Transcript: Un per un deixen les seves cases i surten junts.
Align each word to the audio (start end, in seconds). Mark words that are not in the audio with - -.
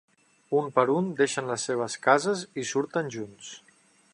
Un 0.61 0.69
per 0.77 0.85
un 0.93 1.11
deixen 1.19 1.51
les 1.53 1.65
seves 1.69 1.99
cases 2.07 2.45
i 2.63 2.67
surten 2.71 3.13
junts. 3.17 3.53